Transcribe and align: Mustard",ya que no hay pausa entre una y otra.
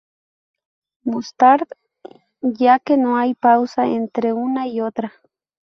Mustard",ya 1.05 2.79
que 2.79 2.97
no 2.97 3.17
hay 3.17 3.35
pausa 3.35 3.85
entre 3.85 4.33
una 4.33 4.65
y 4.67 4.81
otra. 4.81 5.13